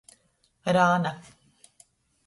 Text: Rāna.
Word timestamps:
Rāna. 0.79 1.15